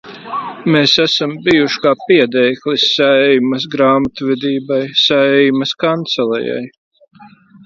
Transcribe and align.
Mēs 0.75 0.93
esam 1.03 1.35
bijuši 1.47 1.81
kā 1.83 1.91
piedēklis 2.05 2.85
Saeimas 2.95 3.67
grāmatvedībai, 3.75 4.81
Saeimas 5.03 5.77
Kancelejai. 5.85 6.67